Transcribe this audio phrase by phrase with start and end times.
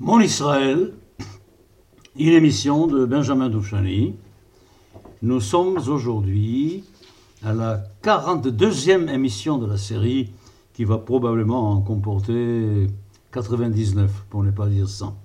[0.00, 0.92] Mon Israël,
[2.16, 4.14] une émission de Benjamin Douchani.
[5.22, 6.84] Nous sommes aujourd'hui
[7.42, 10.30] à la 42e émission de la série
[10.72, 12.86] qui va probablement en comporter
[13.32, 15.18] 99, pour ne pas dire 100.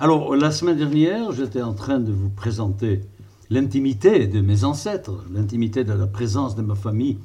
[0.00, 3.02] Alors, la semaine dernière, j'étais en train de vous présenter
[3.50, 7.18] l'intimité de mes ancêtres, l'intimité de la présence de ma famille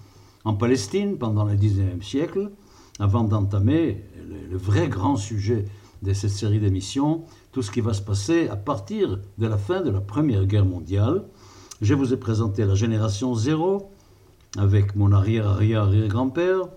[0.44, 2.52] en Palestine pendant le 19e siècle,
[3.00, 5.64] avant d'entamer le, le vrai grand sujet
[6.04, 9.82] de cette série d'émissions, tout ce qui va se passer à partir de la fin
[9.82, 11.24] de la Première Guerre mondiale.
[11.82, 13.90] Je vous ai présenté la génération 0
[14.58, 16.68] avec mon arrière-arrière-arrière-grand-père,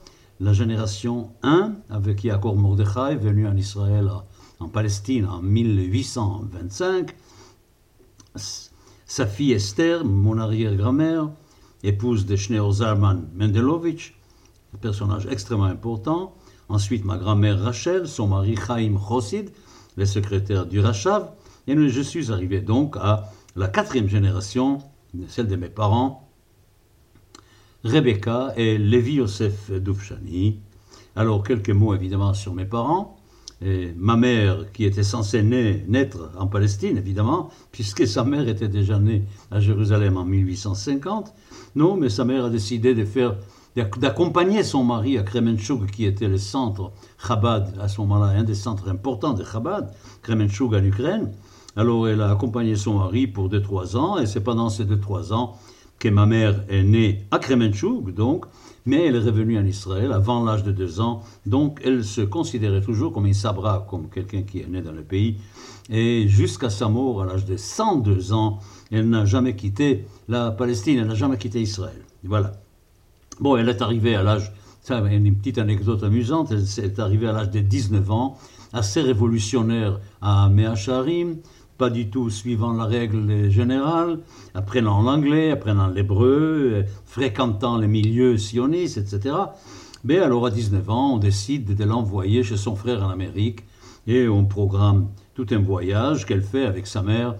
[0.40, 4.10] la génération 1 avec Yaakov Mordechai venu en Israël,
[4.60, 7.14] en Palestine en 1825,
[9.06, 11.30] sa fille Esther, mon arrière-grand-mère,
[11.82, 14.18] épouse de Schneor Zalman Mendelovitch,
[14.80, 16.34] personnage extrêmement important,
[16.68, 19.50] Ensuite, ma grand-mère Rachel, son mari Chaim Chosid,
[19.96, 21.30] le secrétaire du Rachav.
[21.68, 24.78] Et je suis arrivé donc à la quatrième génération,
[25.28, 26.28] celle de mes parents,
[27.84, 30.58] Rebecca et Levi Yosef Doufchani.
[31.14, 33.16] Alors, quelques mots évidemment sur mes parents.
[33.96, 39.24] Ma mère, qui était censée naître en Palestine, évidemment, puisque sa mère était déjà née
[39.50, 41.32] à Jérusalem en 1850.
[41.74, 43.36] Non, mais sa mère a décidé de faire
[43.76, 48.54] d'accompagner son mari à Kremenchug, qui était le centre Chabad, à ce moment-là, un des
[48.54, 51.32] centres importants de Chabad, Kremenchug en Ukraine.
[51.76, 55.56] Alors elle a accompagné son mari pour 2-3 ans, et c'est pendant ces 2-3 ans
[55.98, 58.46] que ma mère est née à Kremenchug, donc,
[58.86, 62.80] mais elle est revenue en Israël avant l'âge de 2 ans, donc elle se considérait
[62.80, 65.36] toujours comme une sabra, comme quelqu'un qui est né dans le pays,
[65.90, 68.58] et jusqu'à sa mort, à l'âge de 102 ans,
[68.90, 72.00] elle n'a jamais quitté la Palestine, elle n'a jamais quitté Israël.
[72.24, 72.52] Voilà.
[73.38, 77.32] Bon, elle est arrivée à l'âge, ça une petite anecdote amusante, elle est arrivée à
[77.32, 78.38] l'âge de 19 ans,
[78.72, 81.36] assez révolutionnaire à Meacharim,
[81.76, 84.20] pas du tout suivant la règle générale,
[84.54, 89.34] apprenant l'anglais, apprenant l'hébreu, fréquentant les milieux sionistes, etc.
[90.02, 93.64] Mais alors à 19 ans, on décide de l'envoyer chez son frère en Amérique
[94.06, 97.34] et on programme tout un voyage qu'elle fait avec sa mère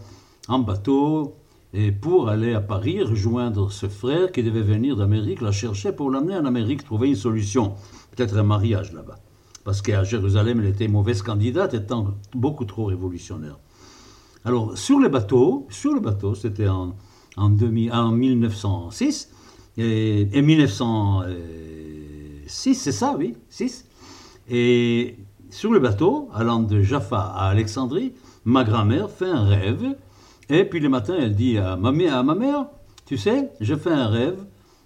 [0.49, 1.37] en bateau
[1.73, 6.11] et pour aller à Paris rejoindre ce frère qui devait venir d'Amérique, la chercher pour
[6.11, 7.75] l'amener en Amérique, trouver une solution,
[8.15, 9.17] peut-être un mariage là-bas.
[9.65, 13.59] Parce qu'à Jérusalem, elle était mauvaise candidate, étant beaucoup trop révolutionnaire.
[14.45, 16.95] Alors, sur le bateau, sur le bateau, c'était en,
[17.37, 19.33] en, 1906,
[19.77, 23.87] et, et 1906, c'est ça, oui, 6.
[24.49, 25.17] Et
[25.51, 28.13] sur le bateau, allant de Jaffa à Alexandrie,
[28.45, 29.97] ma grand-mère fait un rêve
[30.49, 32.67] et puis le matin, elle dit à ma, mère,
[33.05, 34.45] tu sais, je fais un rêve,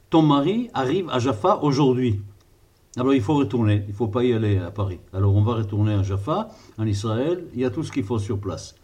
[0.08, 2.20] ton mari arrive à Jaffa aujourd'hui.
[2.96, 4.98] Alors il faut retourner, il ne faut pas y aller à Paris.
[5.12, 6.48] Alors on va retourner à Jaffa,
[6.78, 8.74] en Israël, il y a tout ce qu'il faut sur place.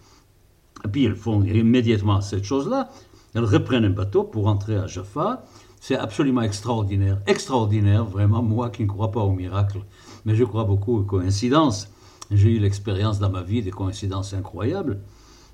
[0.84, 2.90] Et puis elles font immédiatement cette chose-là,
[3.34, 5.44] elles reprennent un bateau pour rentrer à Jaffa.
[5.80, 9.80] C'est absolument extraordinaire, extraordinaire, vraiment, moi qui ne crois pas au miracle,
[10.24, 11.88] mais je crois beaucoup aux coïncidences.
[12.30, 15.00] J'ai eu l'expérience dans ma vie des coïncidences incroyables.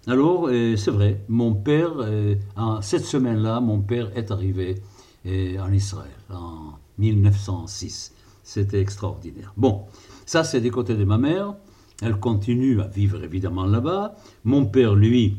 [0.08, 4.82] Alors, euh, c'est vrai, mon père, euh, en cette semaine-là, mon père est arrivé
[5.26, 8.12] euh, en Israël en 1906.
[8.42, 9.52] C'était extraordinaire.
[9.56, 9.82] Bon,
[10.26, 11.54] ça c'est des côtés de ma mère.
[12.02, 14.16] Elle continue à vivre évidemment là-bas.
[14.42, 15.36] Mon père, lui,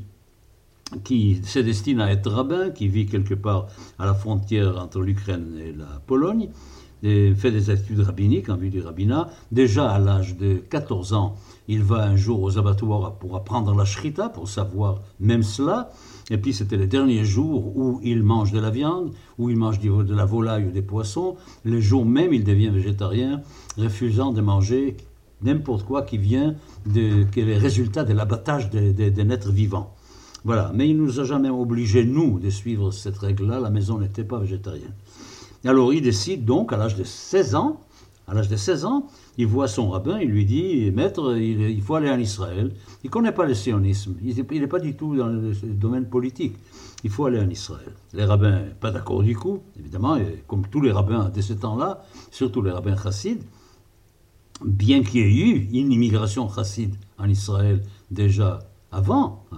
[1.04, 3.68] qui se destine à être rabbin, qui vit quelque part
[4.00, 6.50] à la frontière entre l'Ukraine et la Pologne,
[7.04, 9.30] fait des études rabbiniques en vue du rabbinat.
[9.52, 11.36] Déjà à l'âge de 14 ans,
[11.68, 15.92] il va un jour aux abattoirs pour apprendre la shrita, pour savoir même cela.
[16.30, 19.80] Et puis c'était les derniers jours où il mange de la viande, où il mange
[19.80, 21.36] de la volaille ou des poissons.
[21.66, 23.42] Les jours même, il devient végétarien,
[23.78, 24.98] refusant de manger
[25.42, 26.56] n'importe quoi qui vient
[26.86, 29.94] de, qui est le résultat de l'abattage des, des, êtres vivants.
[30.46, 30.72] Voilà.
[30.74, 33.60] Mais il nous a jamais obligés, nous, de suivre cette règle-là.
[33.60, 34.94] La maison n'était pas végétarienne.
[35.66, 37.80] Alors il décide donc, à l'âge de 16 ans,
[38.28, 39.08] à l'âge de 16 ans,
[39.38, 42.72] il voit son rabbin, il lui dit, maître, il, faut aller en Israël.
[43.04, 46.56] Il ne connaît pas le sionisme, il n'est pas du tout dans le domaine politique.
[47.04, 47.92] Il faut aller en Israël.
[48.14, 50.18] Les rabbins, pas d'accord du coup, évidemment,
[50.48, 53.44] comme tous les rabbins de ce temps-là, surtout les rabbins chassides,
[54.64, 58.60] bien qu'il y ait eu une immigration chasside en Israël déjà
[58.92, 59.58] avant, euh,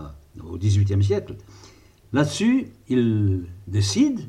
[0.49, 1.35] au XVIIIe siècle.
[2.13, 4.21] Là-dessus, il décide,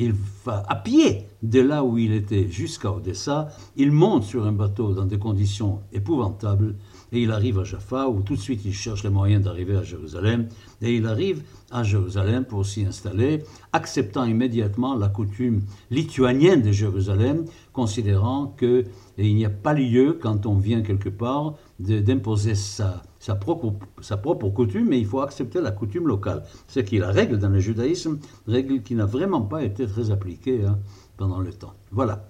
[0.00, 0.14] il
[0.44, 3.48] va à pied de là où il était jusqu'à Odessa.
[3.76, 6.74] Il monte sur un bateau dans des conditions épouvantables
[7.12, 9.82] et il arrive à Jaffa où tout de suite il cherche les moyens d'arriver à
[9.82, 10.48] Jérusalem
[10.80, 17.44] et il arrive à Jérusalem pour s'y installer, acceptant immédiatement la coutume lituanienne de Jérusalem,
[17.72, 18.86] considérant qu'il
[19.18, 24.98] n'y a pas lieu quand on vient quelque part d'imposer sa, sa, propre, coutume, mais
[24.98, 26.42] il faut accepter la coutume locale.
[26.66, 28.18] C'est qui est la règle dans le judaïsme,
[28.48, 30.78] règle qui n'a vraiment pas été très appliquée hein,
[31.18, 31.74] pendant le temps.
[31.92, 32.28] Voilà.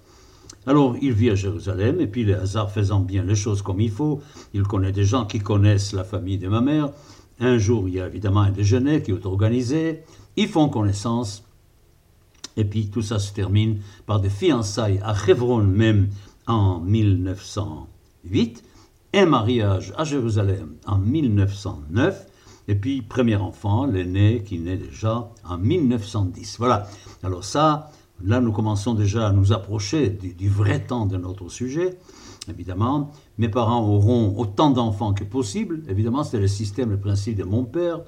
[0.66, 3.90] Alors, il vit à Jérusalem, et puis les hasards faisant bien les choses comme il
[3.90, 4.20] faut,
[4.52, 6.90] il connaît des gens qui connaissent la famille de ma mère.
[7.38, 10.02] Un jour, il y a évidemment un déjeuner qui est organisé,
[10.36, 11.44] ils font connaissance,
[12.56, 16.08] et puis tout ça se termine par des fiançailles à Hebron même
[16.46, 18.64] en 1908,
[19.14, 22.26] un mariage à Jérusalem en 1909,
[22.68, 26.56] et puis premier enfant, l'aîné qui naît déjà en 1910.
[26.58, 26.86] Voilà.
[27.22, 27.90] Alors ça,
[28.22, 31.96] Là, nous commençons déjà à nous approcher du, vrai temps de notre sujet.
[32.48, 35.82] Évidemment, mes parents auront autant d'enfants que possible.
[35.88, 38.00] Évidemment, c'est le système, le principe de mon père.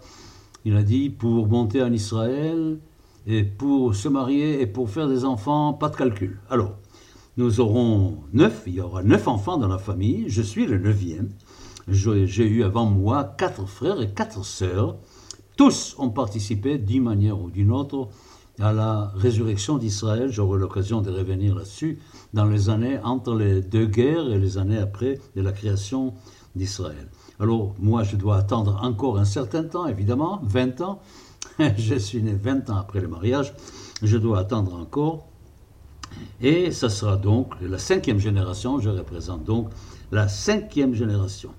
[0.65, 2.79] Il a dit, pour monter en Israël,
[3.27, 6.41] et pour se marier et pour faire des enfants, pas de calcul.
[6.51, 6.73] Alors,
[7.37, 11.31] nous aurons neuf, il y aura neuf enfants dans la famille, je suis le neuvième.
[11.89, 14.97] J'ai eu avant moi quatre frères et quatre sœurs.
[15.57, 18.09] Tous ont participé d'une manière ou d'une autre
[18.61, 20.31] à la résurrection d'Israël.
[20.31, 21.99] J'aurai l'occasion de revenir là-dessus
[22.35, 26.15] dans les années entre les deux guerres et les années après de la création
[26.55, 27.09] d'Israël.
[27.41, 31.01] Alors, moi, je dois attendre encore un certain temps, évidemment, 20 ans.
[31.79, 33.55] je suis né 20 ans après le mariage.
[34.03, 35.32] Je dois attendre encore.
[36.41, 38.79] Et ça sera donc la cinquième génération.
[38.81, 39.69] Je représente donc
[40.11, 41.51] la cinquième génération.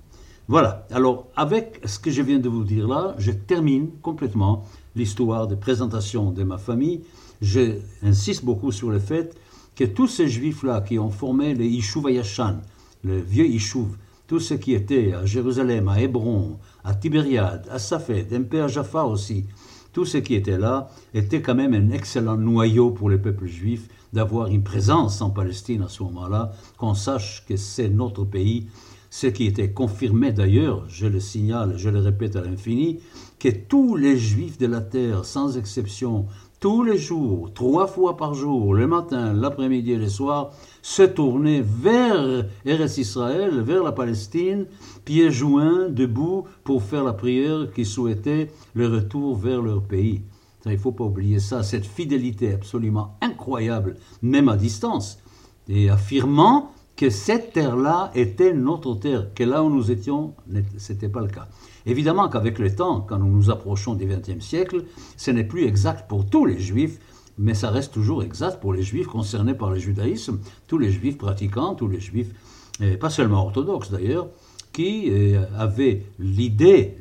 [0.48, 0.86] Voilà.
[0.92, 4.66] Alors, avec ce que je viens de vous dire là, je termine complètement
[4.96, 7.02] l'histoire de présentation de ma famille,
[7.42, 9.36] j'insiste beaucoup sur le fait
[9.76, 12.58] que tous ces juifs-là qui ont formé les Yishuv Ayashan,
[13.04, 13.98] le vieux Yishuv,
[14.28, 18.68] tous ceux qui étaient à Jérusalem, à Hébron, à Tibériade, à Safed, un peu à
[18.68, 19.46] Jaffa aussi,
[19.94, 23.88] tous ceux qui étaient là étaient quand même un excellent noyau pour le peuple juif
[24.14, 28.68] d'avoir une présence en Palestine à ce moment-là, qu'on sache que c'est notre pays,
[29.10, 33.00] ce qui était confirmé d'ailleurs, je le signale, je le répète à l'infini,
[33.38, 36.26] que tous les juifs de la terre, sans exception,
[36.60, 40.52] tous les jours, trois fois par jour, le matin, l'après-midi et le soir,
[40.82, 44.66] se tournaient vers Eretz Israël, vers la Palestine,
[45.06, 50.22] pieds joints, debout, pour faire la prière qui souhaitait le retour vers leur pays.
[50.66, 55.20] Il ne faut pas oublier ça, cette fidélité absolument incroyable, même à distance,
[55.68, 60.36] et affirmant que cette terre-là était notre terre, que là où nous étions,
[60.78, 61.48] ce n'était pas le cas.
[61.86, 64.86] Évidemment qu'avec le temps, quand nous nous approchons du XXe siècle,
[65.18, 67.00] ce n'est plus exact pour tous les juifs,
[67.38, 71.18] mais ça reste toujours exact pour les juifs concernés par le judaïsme, tous les juifs
[71.18, 72.32] pratiquants, tous les juifs,
[72.80, 74.28] et pas seulement orthodoxes d'ailleurs,
[74.74, 76.98] qui euh, avaient l'idée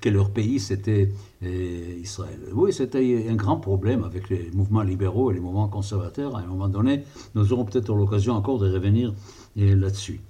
[0.00, 1.10] que leur pays c'était
[1.42, 2.38] euh, Israël.
[2.52, 6.36] Oui, c'était un grand problème avec les mouvements libéraux et les mouvements conservateurs.
[6.36, 7.04] À un moment donné,
[7.34, 9.14] nous aurons peut-être l'occasion encore de revenir
[9.58, 10.20] euh, là-dessus.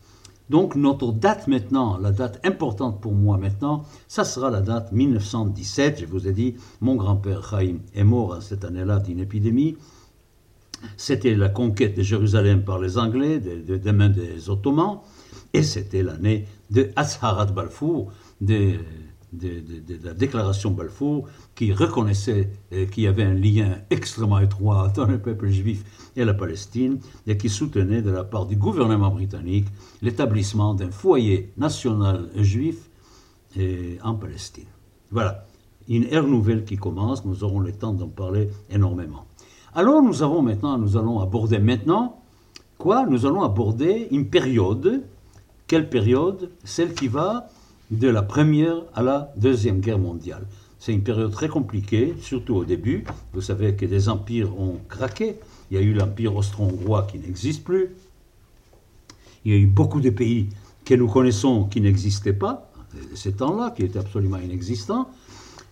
[0.49, 6.01] Donc notre date maintenant, la date importante pour moi maintenant, ça sera la date 1917.
[6.01, 9.77] Je vous ai dit, mon grand-père Chaim est mort cette année-là d'une épidémie.
[10.97, 15.01] C'était la conquête de Jérusalem par les Anglais, des mains des Ottomans,
[15.53, 18.79] et c'était l'année de Asharat Balfour, de
[20.03, 22.51] la déclaration Balfour qui reconnaissait
[22.91, 25.85] qu'il y avait un lien extrêmement étroit dans le peuple juif
[26.17, 29.69] et la Palestine et qui soutenait de la part du gouvernement britannique
[30.03, 32.91] l'établissement d'un foyer national juif
[34.03, 34.67] en Palestine.
[35.13, 35.47] Voilà,
[35.89, 39.27] une ère nouvelle qui commence, nous aurons le temps d'en parler énormément.
[39.75, 42.21] Alors nous avons maintenant, nous allons aborder maintenant
[42.79, 43.07] quoi?
[43.07, 45.05] Nous allons aborder une période.
[45.71, 46.51] Quelle période?
[46.65, 47.49] Celle qui va
[47.93, 50.45] de la Première à la Deuxième Guerre mondiale.
[50.81, 53.05] C'est une période très compliquée, surtout au début.
[53.35, 55.37] Vous savez que des empires ont craqué.
[55.71, 57.91] Il y a eu l'empire austro-hongrois qui n'existe plus.
[59.45, 60.49] Il y a eu beaucoup de pays
[60.85, 62.69] que nous connaissons qui n'existaient pas,
[63.15, 65.09] ces temps-là, qui étaient absolument inexistants.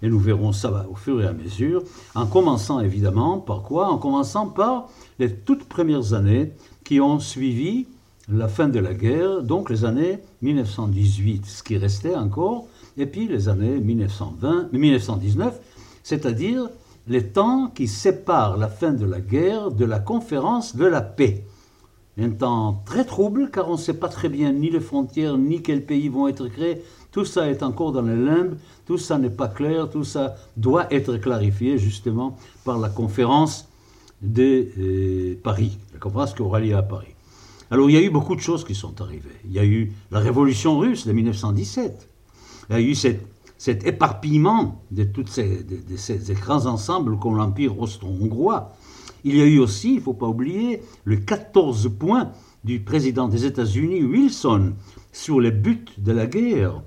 [0.00, 1.82] Et nous verrons ça au fur et à mesure,
[2.14, 3.88] en commençant évidemment par quoi?
[3.88, 6.52] En commençant par les toutes premières années
[6.84, 7.88] qui ont suivi
[8.30, 12.66] la fin de la guerre, donc les années 1918, ce qui restait encore,
[12.96, 15.58] et puis les années 1920, 1919,
[16.02, 16.68] c'est-à-dire
[17.06, 21.44] les temps qui séparent la fin de la guerre de la conférence de la paix.
[22.20, 25.62] Un temps très trouble car on ne sait pas très bien ni les frontières ni
[25.62, 26.82] quels pays vont être créés.
[27.12, 28.56] Tout ça est encore dans les limbes,
[28.86, 33.68] tout ça n'est pas clair, tout ça doit être clarifié justement par la conférence
[34.20, 37.14] de euh, Paris, la conférence qui aura lieu à Paris.
[37.70, 39.36] Alors il y a eu beaucoup de choses qui sont arrivées.
[39.44, 42.08] Il y a eu la révolution russe de 1917.
[42.70, 48.72] Il y a eu cet éparpillement de tous ces, ces, grands ensembles comme l'Empire austro-hongrois.
[49.24, 52.30] Il y a eu aussi, il ne faut pas oublier, le 14 points
[52.64, 54.74] du président des États-Unis, Wilson,
[55.12, 56.82] sur les buts de la guerre,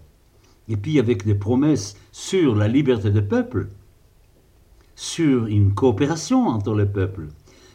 [0.68, 3.68] et puis avec des promesses sur la liberté des peuples,
[4.96, 7.28] sur une coopération entre les peuples,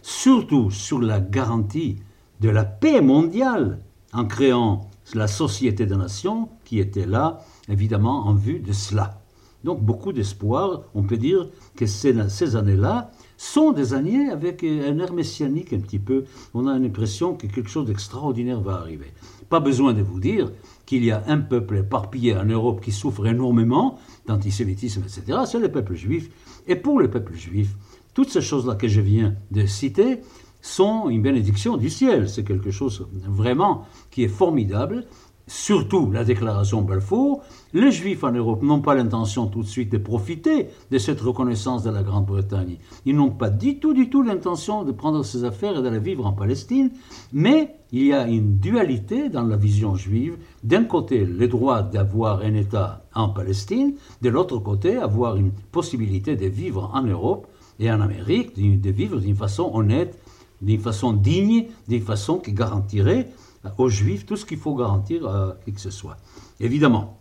[0.03, 1.97] surtout sur la garantie
[2.41, 3.81] de la paix mondiale
[4.13, 9.21] en créant la Société des Nations qui était là, évidemment, en vue de cela.
[9.65, 14.99] Donc beaucoup d'espoir, on peut dire que ces, ces années-là sont des années avec un
[14.99, 16.25] air messianique un petit peu.
[16.55, 19.13] On a l'impression que quelque chose d'extraordinaire va arriver.
[19.49, 20.53] Pas besoin de vous dire
[20.87, 25.41] qu'il y a un peuple éparpillé en Europe qui souffre énormément d'antisémitisme, etc.
[25.47, 26.31] C'est le peuple juif.
[26.67, 27.75] Et pour le peuple juif,
[28.15, 30.21] toutes ces choses-là que je viens de citer
[30.61, 32.29] sont une bénédiction du ciel.
[32.29, 35.07] C'est quelque chose vraiment qui est formidable
[35.47, 39.99] surtout la déclaration Balfour, les Juifs en Europe n'ont pas l'intention tout de suite de
[39.99, 42.79] profiter de cette reconnaissance de la Grande-Bretagne.
[43.05, 46.27] Ils n'ont pas du tout, du tout l'intention de prendre ses affaires et d'aller vivre
[46.27, 46.91] en Palestine,
[47.33, 50.37] mais il y a une dualité dans la vision juive.
[50.65, 56.35] D'un côté, le droit d'avoir un État en Palestine, de l'autre côté, avoir une possibilité
[56.35, 57.47] de vivre en Europe
[57.79, 60.19] et en Amérique, de vivre d'une façon honnête,
[60.63, 63.31] d'une façon digne, d'une façon qui garantirait
[63.79, 66.17] aux Juifs tout ce qu'il faut garantir à qui que ce soit.
[66.61, 67.19] Évidemment.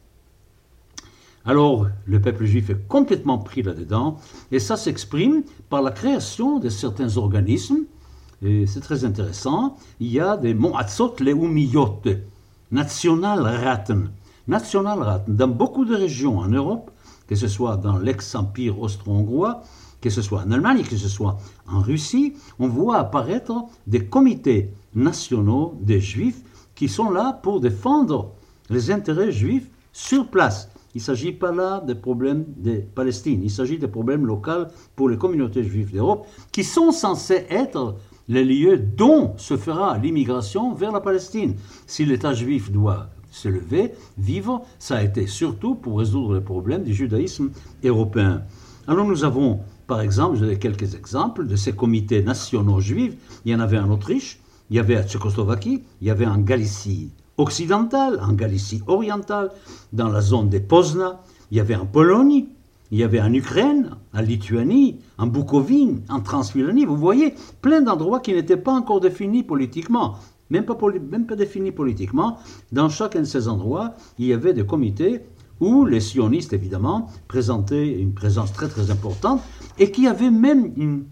[1.48, 4.18] Alors, le peuple juif est complètement pris là-dedans,
[4.51, 7.84] et ça s'exprime par la création de certains organismes,
[8.42, 9.77] et c'est très intéressant.
[10.00, 12.01] Il y a des Moatzot Leumiyot,
[12.72, 14.10] Nationalraten.
[14.48, 16.89] Nationalraten, dans beaucoup de régions en Europe,
[17.27, 19.62] que ce soit dans l'ex-empire austro-hongrois,
[20.05, 24.69] que ce soit en Allemagne, que ce soit en Russie, on voit apparaître des comités
[24.93, 26.43] nationaux des juifs
[26.75, 28.33] qui sont là pour défendre
[28.69, 30.69] les intérêts juifs sur place.
[30.93, 35.09] Il ne s'agit pas là des problèmes de Palestine, il s'agit des problèmes locaux pour
[35.09, 37.95] les communautés juives d'Europe qui sont censés être
[38.27, 41.55] les lieux dont se fera l'immigration vers la Palestine.
[41.88, 46.83] Si l'État juif doit se lever, vivre, ça a été surtout pour résoudre les problèmes
[46.83, 47.50] du judaïsme
[47.83, 48.43] européen.
[48.88, 53.15] Alors nous avons, par exemple, je quelques exemples de ces comités nationaux juifs.
[53.46, 54.39] Il y en avait en Autriche,
[54.70, 59.51] il y avait à Tchécoslovaquie, il y avait en Galicie occidentale, en Galicie orientale,
[59.94, 62.46] dans la zone des Pozna, il y avait en Pologne,
[62.92, 66.86] il y avait en Ukraine, en Lituanie, en Bukovine, en Transylvanie.
[66.86, 70.15] Vous voyez, plein d'endroits qui n'étaient pas encore définis politiquement,
[70.50, 70.77] même pas,
[71.12, 72.38] même pas définis politiquement.
[72.72, 75.22] Dans chacun de ces endroits, il y avait des comités
[75.59, 79.41] où les sionistes, évidemment, présentaient une présence très très importante
[79.79, 81.05] et qui avaient même une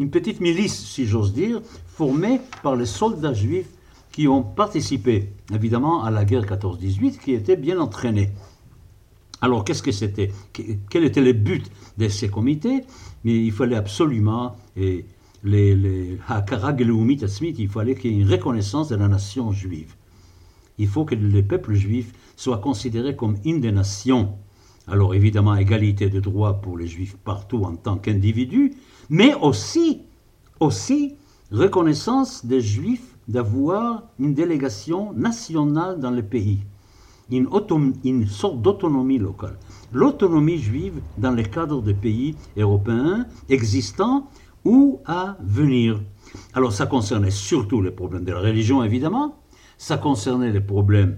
[0.00, 3.68] une petite milice, si j'ose dire, formée par les soldats juifs
[4.10, 8.30] qui ont participé, évidemment, à la guerre 14-18, qui étaient bien entraînés.
[9.42, 10.32] Alors, qu'est-ce que c'était?
[10.88, 12.82] Quel était le but de ces comités?
[13.24, 15.04] Mais il fallait absolument, et
[15.44, 16.18] les, les
[17.58, 19.94] il fallait qu'il y ait une reconnaissance de la nation juive.
[20.80, 24.30] Il faut que le peuple juif soit considéré comme une des nations.
[24.88, 28.72] Alors, évidemment, égalité de droits pour les juifs partout en tant qu'individus,
[29.10, 30.00] mais aussi,
[30.58, 31.16] aussi
[31.52, 36.60] reconnaissance des Juifs d'avoir une délégation nationale dans le pays,
[37.30, 37.46] une,
[38.04, 39.58] une sorte d'autonomie locale.
[39.92, 44.30] L'autonomie juive dans le cadre des pays européens existants
[44.64, 46.00] ou à venir.
[46.54, 49.36] Alors ça concernait surtout les problèmes de la religion, évidemment,
[49.80, 51.16] ça concernait les problèmes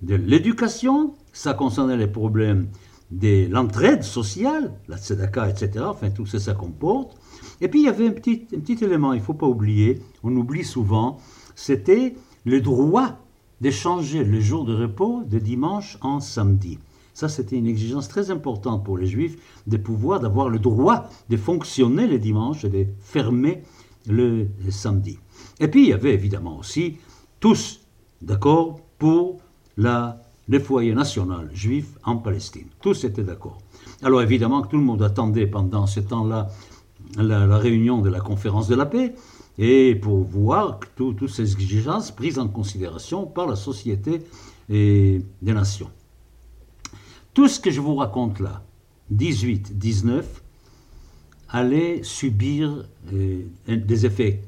[0.00, 2.68] de l'éducation, ça concernait les problèmes
[3.10, 7.18] de l'entraide sociale, la tzedaka, etc., enfin tout ça, ça comporte,
[7.60, 10.00] et puis il y avait un petit, un petit élément, il ne faut pas oublier,
[10.22, 11.18] on oublie souvent,
[11.56, 13.18] c'était le droit
[13.60, 16.78] d'échanger le jour de repos de dimanche en samedi.
[17.12, 19.36] Ça, c'était une exigence très importante pour les Juifs
[19.66, 23.64] de pouvoir, d'avoir le droit de fonctionner le dimanche et de fermer
[24.06, 25.18] le, samedi.
[25.58, 26.98] Et puis, il y avait évidemment aussi
[27.40, 27.80] tous
[28.22, 32.68] d'accord pour le foyer national juif en Palestine.
[32.80, 33.58] Tous étaient d'accord.
[34.02, 36.48] Alors évidemment que tout le monde attendait pendant ce temps-là
[37.16, 39.14] la, réunion de la conférence de la paix
[39.58, 44.22] et pour voir toutes ces exigences prises en considération par la société
[44.68, 45.90] des nations.
[47.34, 48.62] Tout ce que je vous raconte là,
[49.10, 50.42] 18, 19,
[51.48, 54.42] allait subir euh, des effets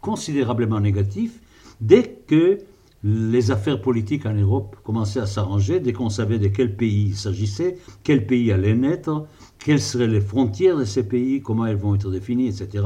[0.00, 1.40] considérablement négatifs
[1.80, 2.58] dès que
[3.06, 7.16] les affaires politiques en Europe commençaient à s'arranger dès qu'on savait de quel pays il
[7.16, 9.26] s'agissait, quel pays allait naître,
[9.58, 12.82] quelles seraient les frontières de ces pays, comment elles vont être définies, etc.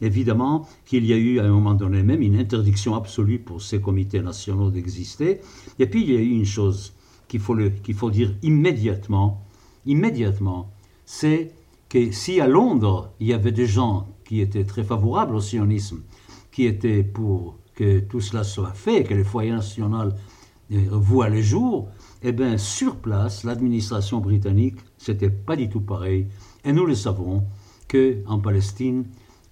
[0.00, 3.80] Évidemment qu'il y a eu à un moment donné même une interdiction absolue pour ces
[3.80, 5.40] comités nationaux d'exister.
[5.78, 6.92] Et puis il y a eu une chose
[7.28, 9.46] qu'il faut, qu'il faut dire immédiatement,
[9.86, 10.72] immédiatement,
[11.06, 11.52] c'est
[11.88, 16.02] que si à Londres il y avait des gens qui étaient très favorables au sionisme,
[16.50, 20.14] qui étaient pour que tout cela soit fait, que le foyer national
[20.72, 21.88] euh, voit le jour,
[22.22, 26.26] eh bien, sur place, l'administration britannique, c'était pas du tout pareil.
[26.64, 27.44] Et nous le savons
[27.88, 29.04] que en Palestine,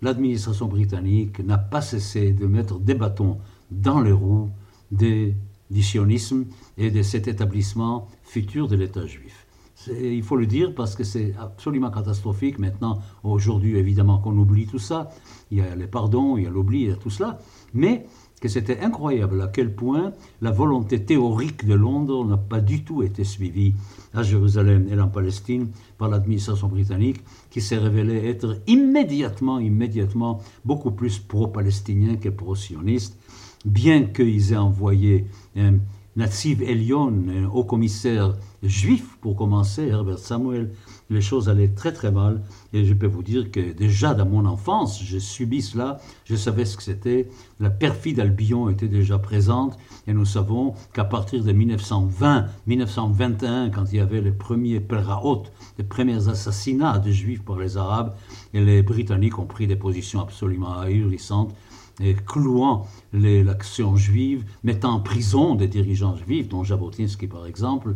[0.03, 3.39] l'administration britannique n'a pas cessé de mettre des bâtons
[3.71, 4.50] dans les roues
[4.91, 5.35] des,
[5.71, 6.47] du sionisme
[6.79, 9.47] et de cet établissement futur de l'État juif.
[9.88, 12.58] Il faut le dire parce que c'est absolument catastrophique.
[12.58, 15.10] Maintenant, aujourd'hui évidemment qu'on oublie tout ça,
[15.50, 17.38] il y a les pardons, il y a l'oubli, il y a tout cela,
[17.72, 18.06] mais
[18.40, 23.02] que c'était incroyable à quel point la volonté théorique de Londres n'a pas du tout
[23.02, 23.75] été suivie
[24.14, 25.68] à Jérusalem et en Palestine
[25.99, 27.20] par l'administration britannique,
[27.50, 33.18] qui s'est révélée être immédiatement, immédiatement beaucoup plus pro-palestinien que pro-sioniste,
[33.64, 35.75] bien qu'ils aient envoyé un
[36.17, 37.12] Natsiv Elion,
[37.52, 40.73] haut commissaire juif pour commencer, Herbert Samuel,
[41.09, 42.43] les choses allaient très très mal.
[42.73, 46.64] Et je peux vous dire que déjà dans mon enfance, j'ai subi cela, je savais
[46.64, 47.29] ce que c'était.
[47.61, 49.79] La perfide Albion était déjà présente.
[50.09, 55.45] Et nous savons qu'à partir de 1920-1921, quand il y avait les premiers Pelraot,
[55.79, 58.17] les premiers assassinats de juifs par les Arabes,
[58.52, 61.55] et les Britanniques ont pris des positions absolument ahurissantes
[62.00, 67.95] et clouant l'action juive, mettant en prison des dirigeants juifs, dont Jabotinsky par exemple,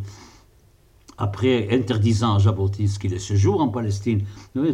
[1.16, 4.22] après interdisant à Jabotinsky le séjour en Palestine.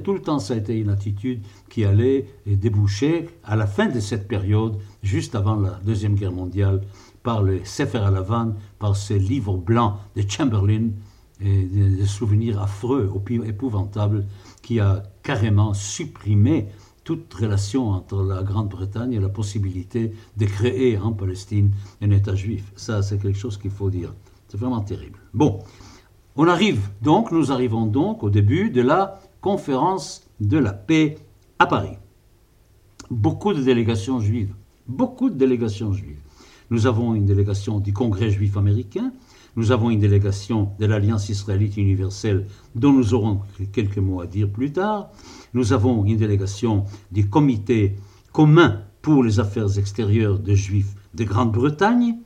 [0.02, 4.00] Tout le temps, ça a été une attitude qui allait déboucher à la fin de
[4.00, 6.80] cette période, juste avant la Deuxième Guerre mondiale,
[7.22, 10.88] par le Sefer Alavan, par ce livre blanc de Chamberlain,
[11.42, 13.10] et des souvenirs affreux,
[13.46, 14.26] épouvantables,
[14.62, 16.68] qui a carrément supprimé
[17.04, 22.73] toute relation entre la Grande-Bretagne et la possibilité de créer en Palestine un État juif.
[22.76, 24.12] Ça, c'est quelque chose qu'il faut dire.
[24.49, 25.19] C'est vraiment terrible.
[25.33, 25.61] Bon,
[26.37, 31.19] on arrive donc, nous arrivons donc au début de la conférence de la paix
[31.59, 31.97] à Paris.
[33.11, 34.54] Beaucoup de délégations juives,
[34.87, 36.21] beaucoup de délégations juives.
[36.71, 39.12] Nous avons une délégation du Congrès juif américain,
[39.57, 43.40] nous avons une délégation de l'Alliance israélite universelle dont nous aurons
[43.73, 45.10] quelques mots à dire plus tard.
[45.54, 47.97] Nous avons une délégation du Comité
[48.32, 52.17] commun pour les affaires extérieures des Juifs de Grande-Bretagne.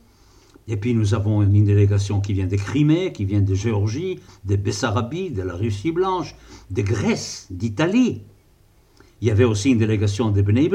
[0.67, 4.57] Et puis nous avons une délégation qui vient de Crimée, qui vient de Géorgie, de
[4.57, 6.35] Bessarabie, de la Russie blanche,
[6.71, 8.23] de Grèce, d'Italie.
[9.21, 10.69] Il y avait aussi une délégation de Bnei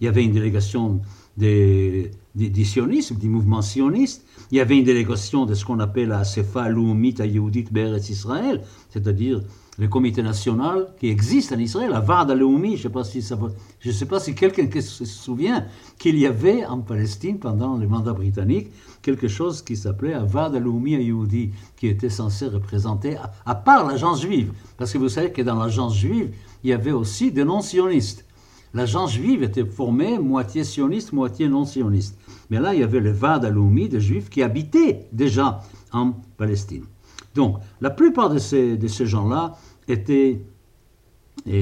[0.00, 1.00] il y avait une délégation
[1.36, 4.24] des, des, sionistes, du mouvement sioniste.
[4.50, 8.62] Il y avait une délégation de ce qu'on appelle la Sefa Loumit Yehoudit Beretz Israël,
[8.90, 9.42] c'est-à-dire
[9.78, 14.34] le comité national qui existe en Israël, la Vada Leumi, je ne sais pas si
[14.34, 15.66] quelqu'un se souvient
[15.98, 18.68] qu'il y avait en Palestine pendant le mandat britannique
[19.02, 24.52] quelque chose qui s'appelait Vada Leumi Yehoudi, qui était censé représenter, à, part l'agence juive,
[24.78, 26.30] parce que vous savez que dans l'agence juive,
[26.64, 28.24] il y avait aussi des non-sionistes.
[28.74, 32.18] L'agence juive était formée moitié sioniste, moitié non-sioniste.
[32.50, 36.84] Mais là, il y avait le Vada Leumi des juifs qui habitaient déjà en Palestine.
[37.34, 39.56] Donc, la plupart de ces, de ces gens-là
[39.88, 40.40] étaient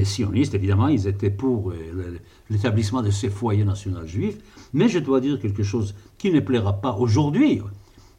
[0.03, 4.37] sionistes, évidemment, ils étaient pour euh, l'établissement de ces foyers nationaux juifs,
[4.73, 7.61] mais je dois dire quelque chose qui ne plaira pas aujourd'hui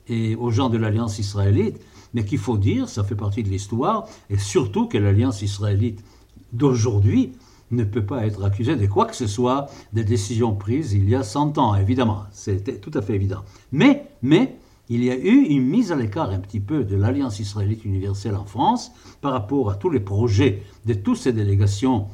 [0.09, 1.81] et aux gens de l'Alliance israélite,
[2.15, 6.05] mais qu'il faut dire, ça fait partie de l'histoire, et surtout que l'Alliance israélite
[6.53, 7.33] d'aujourd'hui
[7.71, 11.15] ne peut pas être accusée de quoi que ce soit des décisions prises il y
[11.15, 13.43] a 100 ans, évidemment, c'était tout à fait évident.
[13.73, 14.57] Mais, mais,
[14.89, 18.37] il y a eu une mise à l'écart un petit peu de l'Alliance israélite universelle
[18.37, 22.07] en France par rapport à tous les projets de toutes ces délégations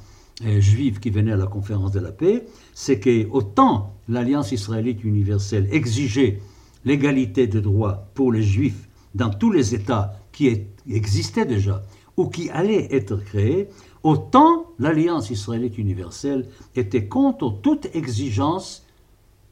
[0.47, 5.05] euh, juives qui venaient à la conférence de la paix, c'est que autant l'Alliance israélite
[5.05, 6.41] universelle exigeait
[6.87, 11.83] l'égalité de droits pour les juifs dans tous les États qui existaient déjà
[12.17, 13.69] ou qui allaient être créés,
[14.03, 16.47] autant l'Alliance israélite universelle
[16.77, 18.87] était contre toute exigence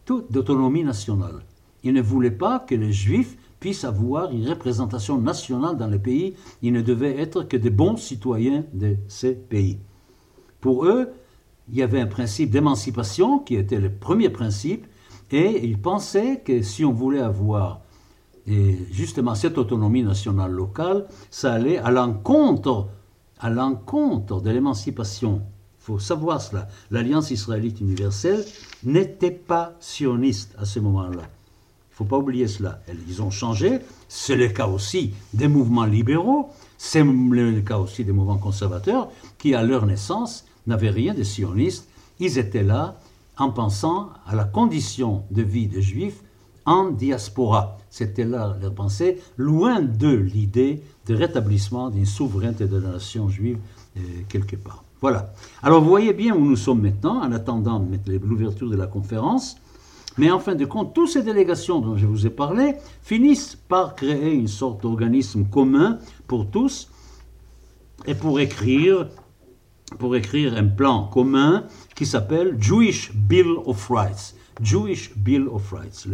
[0.06, 1.44] d'autonomie nationale.
[1.82, 6.34] Il ne voulait pas que les Juifs puissent avoir une représentation nationale dans le pays.
[6.62, 9.78] Ils ne devaient être que des bons citoyens de ces pays.
[10.60, 11.10] Pour eux,
[11.70, 14.86] il y avait un principe d'émancipation qui était le premier principe,
[15.30, 17.82] et ils pensaient que si on voulait avoir
[18.90, 22.88] justement cette autonomie nationale locale, ça allait à l'encontre,
[23.38, 25.42] à l'encontre de l'émancipation.
[25.80, 26.68] Il faut savoir cela.
[26.90, 28.44] L'Alliance israélite universelle
[28.84, 31.22] n'était pas sioniste à ce moment-là
[32.00, 32.80] faut pas oublier cela.
[33.08, 33.80] Ils ont changé.
[34.08, 36.48] C'est le cas aussi des mouvements libéraux.
[36.78, 41.88] C'est le cas aussi des mouvements conservateurs qui, à leur naissance, n'avaient rien de sioniste.
[42.18, 42.96] Ils étaient là
[43.36, 46.22] en pensant à la condition de vie des Juifs
[46.70, 47.78] en diaspora.
[47.90, 53.58] C'était là leur pensée, loin de l'idée de rétablissement d'une souveraineté de la nation juive
[53.96, 54.84] euh, quelque part.
[55.00, 55.32] Voilà.
[55.64, 57.84] Alors vous voyez bien où nous sommes maintenant, en attendant
[58.22, 59.56] l'ouverture de la conférence.
[60.16, 63.96] Mais en fin de compte, toutes ces délégations dont je vous ai parlé finissent par
[63.96, 66.88] créer une sorte d'organisme commun pour tous
[68.06, 69.08] et pour écrire,
[69.98, 71.64] pour écrire un plan commun
[71.96, 74.36] qui s'appelle Jewish Bill of Rights.
[74.62, 76.06] Jewish Bill of Rights,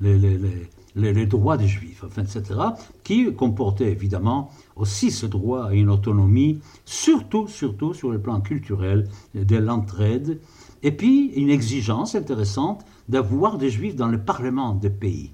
[0.00, 2.60] les, droits des juifs, enfin, etc.,
[3.02, 9.08] qui comportait évidemment aussi ce droit à une autonomie, surtout, surtout sur le plan culturel,
[9.34, 10.40] de l'entraide,
[10.82, 15.32] et puis une exigence intéressante d'avoir des juifs dans le parlement des pays.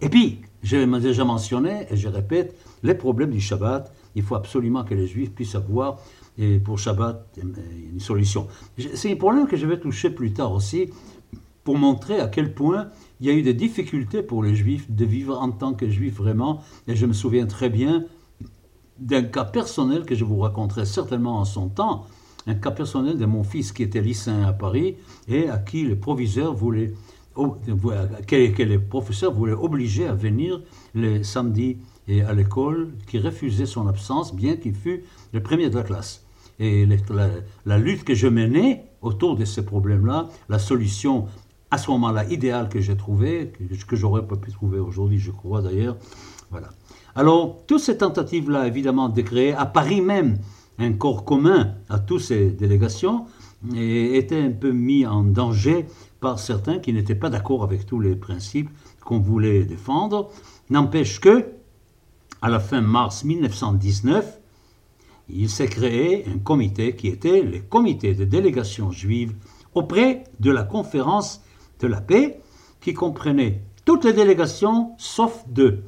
[0.00, 4.84] Et puis, j'ai déjà mentionné, et je répète, les problèmes du Shabbat, il faut absolument
[4.84, 5.98] que les juifs puissent avoir
[6.64, 8.48] pour Shabbat une solution.
[8.94, 10.90] C'est un problème que je vais toucher plus tard aussi
[11.64, 12.88] pour montrer à quel point
[13.20, 16.16] il y a eu des difficultés pour les juifs de vivre en tant que juifs
[16.16, 16.62] vraiment.
[16.88, 18.04] Et je me souviens très bien
[18.98, 22.06] d'un cas personnel que je vous raconterai certainement en son temps,
[22.46, 24.96] un cas personnel de mon fils qui était lycéen à Paris
[25.28, 26.94] et à qui le proviseur voulait,
[27.36, 30.62] les professeurs voulaient obliger à venir
[30.94, 31.78] le samedi
[32.08, 36.24] et à l'école, qui refusait son absence, bien qu'il fût le premier de la classe.
[36.58, 37.28] Et la,
[37.64, 41.26] la lutte que je menais autour de ces problèmes-là, la solution
[41.70, 45.30] à ce moment-là idéale que j'ai trouvée, que, que j'aurais pas pu trouver aujourd'hui, je
[45.30, 45.96] crois d'ailleurs,
[46.50, 46.70] voilà.
[47.14, 50.38] Alors, toutes ces tentatives-là, évidemment, de créer à Paris même
[50.78, 53.26] un corps commun à toutes ces délégations,
[53.74, 55.86] étaient un peu mis en danger
[56.20, 58.70] par certains qui n'étaient pas d'accord avec tous les principes
[59.04, 60.30] qu'on voulait défendre.
[60.70, 61.46] N'empêche que,
[62.42, 64.38] à la fin mars 1919,
[65.28, 69.34] il s'est créé un comité qui était le comité de délégation juive
[69.74, 71.42] auprès de la conférence
[71.80, 72.40] de la paix,
[72.80, 75.82] qui comprenait toutes les délégations sauf deux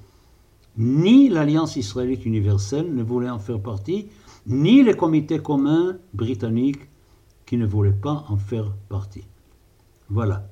[0.77, 4.09] ni l'Alliance israélite universelle ne voulait en faire partie,
[4.47, 6.89] ni les comités communs britanniques
[7.47, 9.25] qui ne voulaient pas en faire partie.
[10.09, 10.49] Voilà.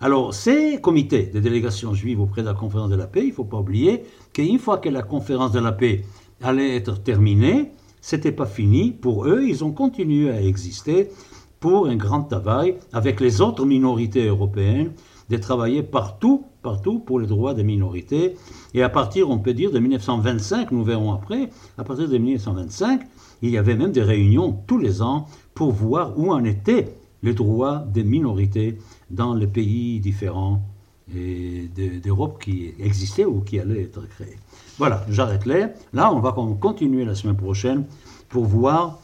[0.00, 3.34] Alors, ces comités de délégation juive auprès de la conférence de la paix, il ne
[3.34, 6.04] faut pas oublier qu'une fois que la conférence de la paix
[6.42, 8.92] allait être terminée, c'était pas fini.
[8.92, 11.10] Pour eux, ils ont continué à exister
[11.60, 14.92] pour un grand travail avec les autres minorités européennes
[15.28, 18.36] de travailler partout, partout pour les droits des minorités.
[18.74, 23.02] Et à partir, on peut dire, de 1925, nous verrons après, à partir de 1925,
[23.42, 27.34] il y avait même des réunions tous les ans pour voir où en étaient les
[27.34, 28.78] droits des minorités
[29.10, 30.62] dans les pays différents
[31.08, 34.38] d'Europe qui existaient ou qui allaient être créés.
[34.78, 35.70] Voilà, j'arrête là.
[35.92, 37.84] Là, on va continuer la semaine prochaine
[38.28, 39.00] pour voir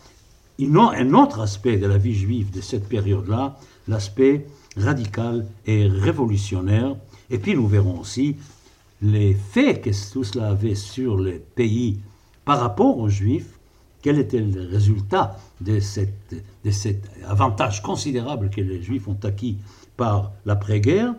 [0.61, 6.97] un autre aspect de la vie juive de cette période-là, l'aspect radical et révolutionnaire.
[7.31, 8.37] Et puis nous verrons aussi
[9.03, 11.99] les faits que tout cela avait sur les pays
[12.45, 13.59] par rapport aux Juifs,
[14.03, 15.81] quel était le résultat de,
[16.65, 19.59] de cet avantage considérable que les Juifs ont acquis
[19.97, 21.15] par l'après-guerre?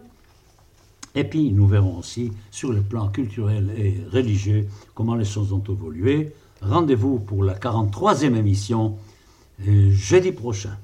[1.15, 5.63] Et puis nous verrons aussi sur le plan culturel et religieux comment les choses ont
[5.67, 6.32] évolué.
[6.62, 8.97] Rendez-vous pour la 43e émission
[9.60, 10.78] jeudi prochain.